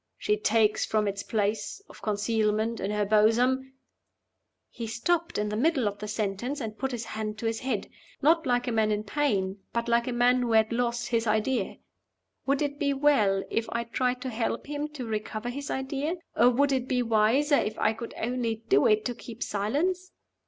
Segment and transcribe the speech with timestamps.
[0.17, 3.73] She takes from its place of concealment in her bosom"
[4.71, 7.87] He stopped in the middle of the sentence, and put his hand to his head
[8.19, 11.75] not like a man in pain, but like a man who had lost his idea.
[12.47, 16.15] Would it be well if I tried to help him to recover his idea?
[16.35, 20.11] or would it be wiser (if I could only do it) to keep silence?